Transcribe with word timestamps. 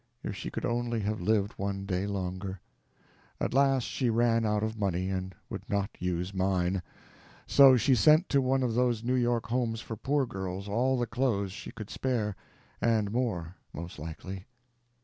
If 0.23 0.35
she 0.35 0.49
could 0.49 0.65
only 0.65 1.01
have 1.01 1.21
lived 1.21 1.51
one 1.59 1.85
day 1.85 2.07
longer! 2.07 2.59
At 3.39 3.53
last 3.53 3.83
she 3.83 4.09
ran 4.09 4.47
out 4.47 4.63
of 4.63 4.79
money, 4.79 5.11
and 5.11 5.35
would 5.47 5.61
not 5.69 5.91
use 5.99 6.33
mine. 6.33 6.81
So 7.45 7.77
she 7.77 7.93
sent 7.93 8.27
to 8.29 8.41
one 8.41 8.63
of 8.63 8.73
those 8.73 9.03
New 9.03 9.13
York 9.13 9.45
homes 9.45 9.79
for 9.79 9.95
poor 9.95 10.25
girls 10.25 10.67
all 10.67 10.97
the 10.97 11.05
clothes 11.05 11.51
she 11.51 11.69
could 11.71 11.91
spare—and 11.91 13.11
more, 13.11 13.57
most 13.75 13.99
likely. 13.99 14.47